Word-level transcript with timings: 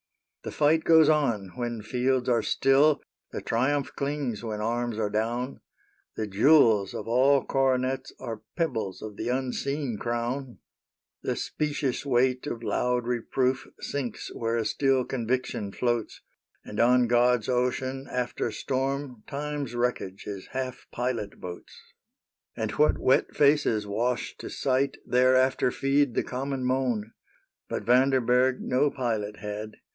The 0.43 0.51
fight 0.51 0.83
goes 0.83 1.07
on 1.07 1.49
when 1.49 1.83
fields 1.83 2.27
are 2.27 2.41
still, 2.41 3.03
The 3.31 3.43
triumph 3.43 3.91
clings 3.95 4.43
when 4.43 4.59
arms 4.59 4.97
are 4.97 5.11
down; 5.11 5.61
The 6.15 6.25
jewels 6.25 6.95
of 6.95 7.07
all 7.07 7.45
coronets 7.45 8.11
Are 8.19 8.41
pebbles 8.57 9.03
of 9.03 9.15
the 9.17 9.29
unseen 9.29 9.99
crown 9.99 10.57
j 11.23 11.29
The 11.29 11.35
specious 11.35 12.03
weight 12.03 12.47
of 12.47 12.63
loud 12.63 13.05
reproof 13.05 13.67
Sinks 13.79 14.33
where 14.33 14.57
a 14.57 14.65
still 14.65 15.05
conviction 15.05 15.71
floats; 15.71 16.21
And 16.65 16.79
on 16.79 17.05
God's 17.05 17.47
ocean 17.47 18.07
after 18.09 18.49
storm 18.49 19.21
Time's 19.27 19.75
wreckage 19.75 20.23
is 20.25 20.47
half 20.53 20.87
pilot 20.91 21.39
boats; 21.39 21.79
And 22.57 22.71
what 22.71 22.97
wet 22.97 23.35
faces 23.35 23.85
wash 23.85 24.35
to 24.37 24.49
sight 24.49 24.97
Thereafter 25.05 25.69
feed 25.69 26.15
the 26.15 26.23
common 26.23 26.65
moan;— 26.65 27.11
But 27.69 27.83
Vanderberg 27.85 28.59
no 28.61 28.89
pilot 28.89 29.37
had. 29.37 29.75